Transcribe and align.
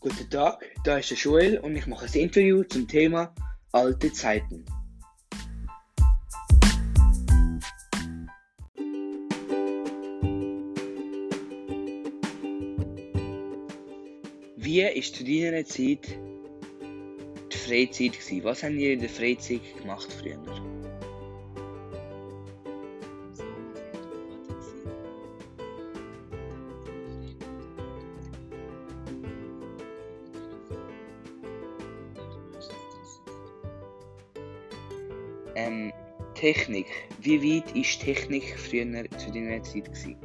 Guten 0.00 0.30
Tag, 0.30 0.64
da 0.84 0.98
ist 0.98 1.10
der 1.10 1.16
Joel 1.16 1.58
und 1.58 1.74
ich 1.74 1.88
mache 1.88 2.06
ein 2.06 2.12
Interview 2.12 2.62
zum 2.62 2.86
Thema 2.86 3.34
alte 3.72 4.12
Zeiten. 4.12 4.64
Wie 14.56 14.84
war 14.84 15.02
zu 15.02 15.24
deiner 15.24 15.64
Zeit 15.64 16.16
die 17.52 17.56
Freizeit? 17.56 18.12
Gewesen? 18.12 18.44
Was 18.44 18.62
haben 18.62 18.78
ihr 18.78 18.92
in 18.92 19.00
der 19.00 19.08
Freizeit 19.08 19.62
gemacht 19.80 20.12
früher? 20.12 20.77
Ähm, 35.58 35.92
Technik. 36.34 36.86
Wie 37.20 37.42
weit 37.42 37.74
war 37.74 37.82
Technik 37.82 38.56
früher 38.56 39.10
zu 39.18 39.32
deiner 39.32 39.60
Zeit? 39.64 39.86
Gewesen? 39.86 40.16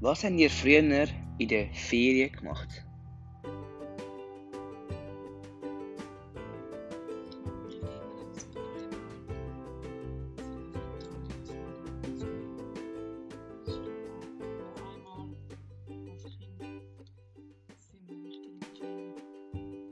Was 0.00 0.24
habt 0.24 0.34
ihr 0.34 0.50
früher 0.50 0.82
in 1.42 1.48
der 1.48 1.66
Ferien 1.72 2.30
gemacht? 2.30 2.68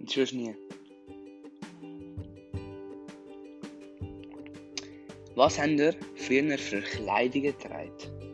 Sonst 0.06 0.32
nie. 0.32 0.54
Was 5.36 5.58
habt 5.58 5.70
ihr 5.70 5.94
früher 6.16 6.58
für 6.58 6.80
Kleidungen 6.80 7.42
getragen? 7.56 8.29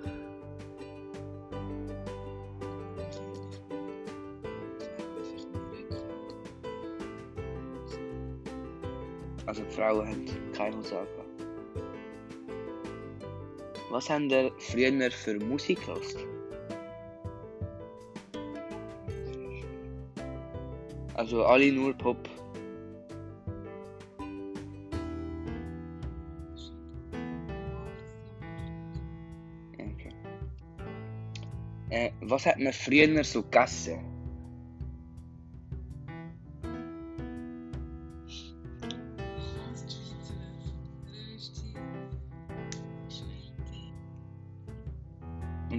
Also 9.47 9.62
Frauen 9.70 10.08
haben 10.08 10.52
keine 10.52 10.75
angehabt. 10.77 11.11
Was 13.91 14.11
habt 14.11 14.33
ihr 14.33 14.50
früher 14.58 15.11
für 15.11 15.38
Musik 15.38 15.78
gehört? 15.86 16.16
Also 21.14 21.44
alle 21.44 21.72
nur 21.72 21.94
Pop. 21.94 22.28
Okay. 29.72 30.12
Äh, 31.91 32.10
was 32.22 32.44
hat 32.44 32.59
man 32.59 32.72
früher 32.72 33.25
so 33.25 33.43
gegessen? 33.43 34.16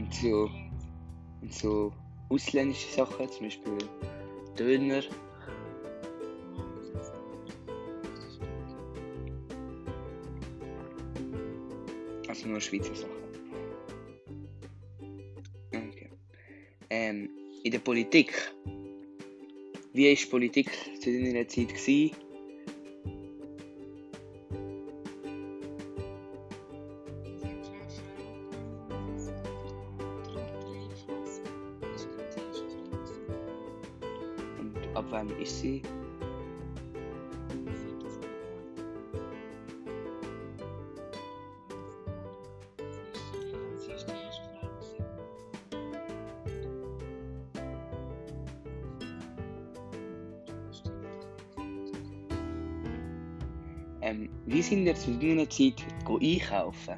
Und 0.07 0.13
so, 0.13 0.49
und 1.41 1.53
so 1.53 1.91
ausländische 2.29 2.87
Sachen, 2.87 3.29
zum 3.29 3.45
Beispiel 3.45 3.77
Döner. 4.57 5.03
Also 12.29 12.47
nur 12.47 12.61
Schweizer 12.61 12.95
Sachen. 12.95 13.11
Okay. 15.73 16.09
Ähm, 16.89 17.29
in 17.63 17.71
der 17.71 17.79
Politik. 17.79 18.31
Wie 19.91 20.15
war 20.15 20.29
Politik 20.29 20.71
zu 21.01 21.11
deiner 21.11 21.45
Zeit? 21.49 21.67
Gewesen? 21.67 22.26
Und 34.97 35.03
ab 35.03 35.11
wann 35.11 35.29
ist 35.39 35.59
sie? 35.61 35.83
Ähm, 54.01 54.29
wie 54.47 54.61
sind 54.63 54.87
ihr 54.87 54.95
zu 54.95 55.11
deiner 55.19 55.47
Zeit 55.47 55.85
go 56.05 56.17
einkaufen? 56.17 56.97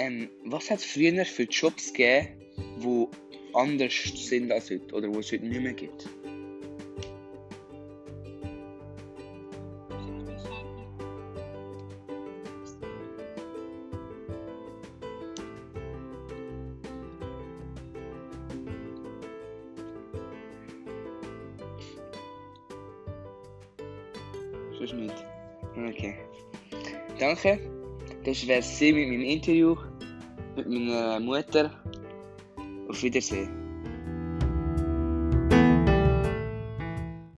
Ähm, 0.00 0.30
was 0.46 0.70
hat 0.70 0.78
es 0.78 0.86
früher 0.86 1.26
für 1.26 1.42
Jobs 1.42 1.92
gegeben, 1.92 2.28
die 2.82 3.06
anders 3.52 3.92
sind 4.14 4.50
als 4.50 4.70
heute 4.70 4.94
oder 4.94 5.12
wo 5.12 5.18
es 5.18 5.30
heute 5.30 5.44
nicht 5.44 5.60
mehr 5.60 5.74
gibt? 5.74 6.08
Okay. 25.76 26.14
Danke. 27.18 27.79
Das 28.24 28.46
wäre 28.46 28.60
es 28.60 28.80
mit 28.80 28.94
meinem 28.94 29.22
Interview 29.22 29.76
mit 30.56 30.68
meiner 30.68 31.20
Mutter. 31.20 31.70
Auf 32.88 33.02
Wiedersehen. 33.02 33.59